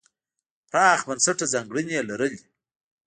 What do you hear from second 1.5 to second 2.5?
ځانګړنې یې لرلې.